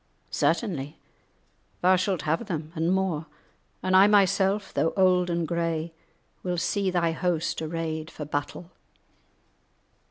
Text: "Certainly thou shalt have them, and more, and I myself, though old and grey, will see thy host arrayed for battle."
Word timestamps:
"Certainly 0.31 0.97
thou 1.81 1.95
shalt 1.95 2.23
have 2.23 2.47
them, 2.47 2.71
and 2.73 2.91
more, 2.91 3.27
and 3.83 3.95
I 3.95 4.07
myself, 4.07 4.73
though 4.73 4.93
old 4.97 5.29
and 5.29 5.47
grey, 5.47 5.93
will 6.41 6.57
see 6.57 6.89
thy 6.89 7.11
host 7.11 7.61
arrayed 7.61 8.09
for 8.09 8.25
battle." 8.25 8.71